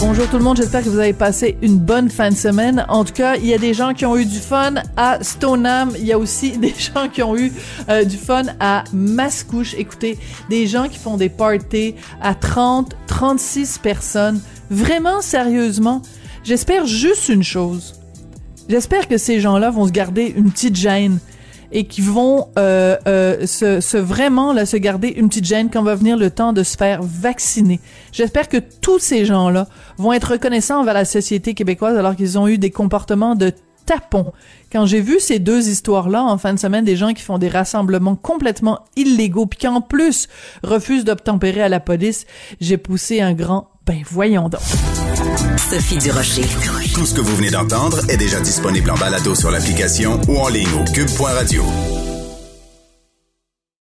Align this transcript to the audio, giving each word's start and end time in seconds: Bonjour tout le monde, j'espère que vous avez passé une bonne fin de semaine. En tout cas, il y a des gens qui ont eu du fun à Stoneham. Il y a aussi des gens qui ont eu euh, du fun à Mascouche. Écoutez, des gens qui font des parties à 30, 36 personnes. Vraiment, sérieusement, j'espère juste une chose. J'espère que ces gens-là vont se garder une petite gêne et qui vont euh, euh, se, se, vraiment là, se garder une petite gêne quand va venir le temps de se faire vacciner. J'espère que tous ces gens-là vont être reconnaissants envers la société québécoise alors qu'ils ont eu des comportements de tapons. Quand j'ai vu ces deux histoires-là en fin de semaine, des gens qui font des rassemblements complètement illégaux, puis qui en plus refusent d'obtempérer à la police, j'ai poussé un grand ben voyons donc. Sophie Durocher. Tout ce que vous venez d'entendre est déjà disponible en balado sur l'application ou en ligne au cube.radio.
Bonjour 0.00 0.28
tout 0.30 0.38
le 0.38 0.44
monde, 0.44 0.56
j'espère 0.56 0.84
que 0.84 0.88
vous 0.88 1.00
avez 1.00 1.12
passé 1.12 1.58
une 1.60 1.76
bonne 1.76 2.08
fin 2.08 2.30
de 2.30 2.36
semaine. 2.36 2.86
En 2.88 3.04
tout 3.04 3.12
cas, 3.12 3.34
il 3.34 3.46
y 3.46 3.52
a 3.52 3.58
des 3.58 3.74
gens 3.74 3.94
qui 3.94 4.06
ont 4.06 4.16
eu 4.16 4.24
du 4.24 4.38
fun 4.38 4.74
à 4.96 5.18
Stoneham. 5.24 5.90
Il 5.98 6.06
y 6.06 6.12
a 6.12 6.18
aussi 6.18 6.52
des 6.58 6.72
gens 6.72 7.08
qui 7.08 7.20
ont 7.20 7.36
eu 7.36 7.52
euh, 7.88 8.04
du 8.04 8.16
fun 8.16 8.44
à 8.60 8.84
Mascouche. 8.92 9.74
Écoutez, 9.76 10.16
des 10.48 10.68
gens 10.68 10.88
qui 10.88 10.98
font 10.98 11.16
des 11.16 11.28
parties 11.28 11.96
à 12.22 12.36
30, 12.36 12.94
36 13.08 13.78
personnes. 13.78 14.40
Vraiment, 14.70 15.20
sérieusement, 15.20 16.00
j'espère 16.44 16.86
juste 16.86 17.28
une 17.28 17.42
chose. 17.42 17.96
J'espère 18.68 19.08
que 19.08 19.18
ces 19.18 19.40
gens-là 19.40 19.70
vont 19.70 19.88
se 19.88 19.92
garder 19.92 20.32
une 20.36 20.52
petite 20.52 20.76
gêne 20.76 21.18
et 21.72 21.84
qui 21.84 22.00
vont 22.00 22.48
euh, 22.58 22.96
euh, 23.06 23.46
se, 23.46 23.80
se, 23.80 23.96
vraiment 23.96 24.52
là, 24.52 24.66
se 24.66 24.76
garder 24.76 25.08
une 25.08 25.28
petite 25.28 25.44
gêne 25.44 25.70
quand 25.70 25.82
va 25.82 25.94
venir 25.94 26.16
le 26.16 26.30
temps 26.30 26.52
de 26.52 26.62
se 26.62 26.76
faire 26.76 27.02
vacciner. 27.02 27.80
J'espère 28.12 28.48
que 28.48 28.58
tous 28.58 28.98
ces 28.98 29.24
gens-là 29.24 29.68
vont 29.96 30.12
être 30.12 30.32
reconnaissants 30.32 30.80
envers 30.80 30.94
la 30.94 31.04
société 31.04 31.54
québécoise 31.54 31.96
alors 31.96 32.16
qu'ils 32.16 32.38
ont 32.38 32.48
eu 32.48 32.58
des 32.58 32.70
comportements 32.70 33.34
de 33.34 33.52
tapons. 33.88 34.32
Quand 34.70 34.84
j'ai 34.84 35.00
vu 35.00 35.18
ces 35.18 35.38
deux 35.38 35.68
histoires-là 35.68 36.22
en 36.22 36.36
fin 36.36 36.52
de 36.52 36.58
semaine, 36.58 36.84
des 36.84 36.96
gens 36.96 37.14
qui 37.14 37.22
font 37.22 37.38
des 37.38 37.48
rassemblements 37.48 38.16
complètement 38.16 38.84
illégaux, 38.96 39.46
puis 39.46 39.60
qui 39.60 39.68
en 39.68 39.80
plus 39.80 40.28
refusent 40.62 41.04
d'obtempérer 41.04 41.62
à 41.62 41.70
la 41.70 41.80
police, 41.80 42.26
j'ai 42.60 42.76
poussé 42.76 43.22
un 43.22 43.32
grand 43.32 43.70
ben 43.88 44.02
voyons 44.10 44.50
donc. 44.50 44.60
Sophie 45.56 45.96
Durocher. 45.96 46.44
Tout 46.94 47.06
ce 47.06 47.14
que 47.14 47.22
vous 47.22 47.34
venez 47.36 47.50
d'entendre 47.50 47.98
est 48.10 48.18
déjà 48.18 48.38
disponible 48.38 48.90
en 48.90 48.96
balado 48.96 49.34
sur 49.34 49.50
l'application 49.50 50.20
ou 50.28 50.36
en 50.36 50.48
ligne 50.48 50.68
au 50.78 50.84
cube.radio. 50.92 51.64